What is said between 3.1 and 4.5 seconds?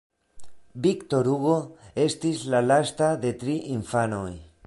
de tri infanoj.